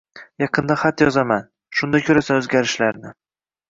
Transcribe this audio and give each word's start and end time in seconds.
Yaqinda 0.43 0.77
xat 0.85 1.05
yozaman, 1.05 1.47
shunda 1.81 2.05
ko’rasan 2.09 2.45
o’zgarishlarni… 2.45 3.19